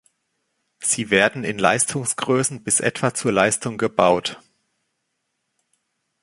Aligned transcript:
Sie 0.79 1.11
werden 1.11 1.43
in 1.43 1.59
Leistungsgrößen 1.59 2.63
bis 2.63 2.79
etwa 2.79 3.13
zur 3.13 3.31
Leistung 3.33 3.77
gebaut. 3.77 4.41